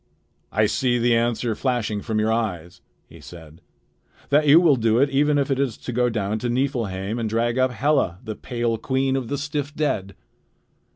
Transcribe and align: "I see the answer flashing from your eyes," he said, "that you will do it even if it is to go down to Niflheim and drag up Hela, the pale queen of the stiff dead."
"I 0.51 0.65
see 0.65 0.97
the 0.97 1.15
answer 1.15 1.53
flashing 1.53 2.01
from 2.01 2.19
your 2.19 2.31
eyes," 2.31 2.81
he 3.05 3.21
said, 3.21 3.61
"that 4.29 4.47
you 4.47 4.59
will 4.59 4.75
do 4.75 4.97
it 4.97 5.11
even 5.11 5.37
if 5.37 5.51
it 5.51 5.59
is 5.59 5.77
to 5.77 5.93
go 5.93 6.09
down 6.09 6.39
to 6.39 6.49
Niflheim 6.49 7.19
and 7.19 7.29
drag 7.29 7.59
up 7.59 7.69
Hela, 7.69 8.17
the 8.23 8.35
pale 8.35 8.79
queen 8.79 9.15
of 9.15 9.27
the 9.27 9.37
stiff 9.37 9.75
dead." 9.75 10.15